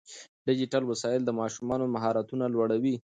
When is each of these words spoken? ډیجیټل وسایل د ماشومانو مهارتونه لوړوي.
ډیجیټل 0.47 0.83
وسایل 0.91 1.21
د 1.25 1.31
ماشومانو 1.39 1.85
مهارتونه 1.95 2.45
لوړوي. 2.55 2.95